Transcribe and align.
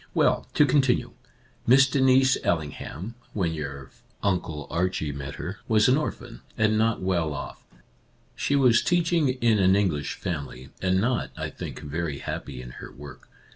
"Well, 0.15 0.47
to 0.55 0.65
continue: 0.65 1.11
Miss 1.67 1.87
Denise 1.87 2.35
Ailing 2.43 2.71
ham, 2.71 3.13
when 3.33 3.53
your 3.53 3.91
Uncle 4.23 4.65
Archie 4.71 5.11
met 5.11 5.35
her, 5.35 5.59
was 5.67 5.87
an 5.87 5.95
orphan, 5.95 6.41
and 6.57 6.75
not 6.75 7.03
well 7.03 7.35
off. 7.35 7.63
She 8.35 8.55
was 8.55 8.81
teaching 8.81 9.29
in 9.29 9.59
an 9.59 9.75
English 9.75 10.15
family, 10.15 10.69
and 10.81 10.99
not, 10.99 11.29
I 11.37 11.51
think, 11.51 11.81
very 11.83 12.17
happy 12.17 12.63
in 12.63 12.71
her 12.81 12.91
work. 12.91 13.29